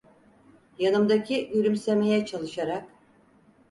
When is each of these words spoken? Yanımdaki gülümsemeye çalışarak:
Yanımdaki 0.79 1.45
gülümsemeye 1.53 2.25
çalışarak: 2.25 2.85